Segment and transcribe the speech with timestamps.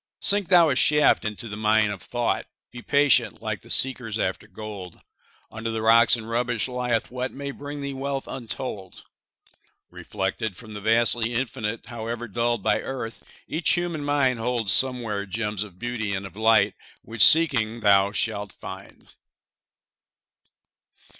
[0.19, 4.47] Sink thou a shaft into the mine of thought; Be patient, like the seekers after
[4.47, 4.99] gold;
[5.51, 9.03] Under the rocks and rubbish lieth what May bring thee wealth untold.
[9.91, 15.61] Reflected from the vastly Infinite, However dulled by earth, each human mind Holds somewhere gems
[15.61, 16.73] of beauty and of light
[17.03, 19.07] Which, seeking, thou shalt find.